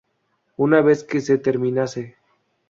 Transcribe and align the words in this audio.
Una 0.57 0.81
vez 0.81 1.03
que 1.03 1.21
se 1.21 1.37
terminase. 1.37 2.17